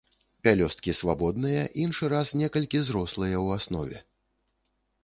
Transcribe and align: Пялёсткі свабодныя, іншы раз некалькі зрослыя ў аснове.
Пялёсткі 0.45 0.95
свабодныя, 0.99 1.67
іншы 1.83 2.09
раз 2.15 2.33
некалькі 2.43 2.85
зрослыя 2.89 3.35
ў 3.45 3.63
аснове. 3.63 4.03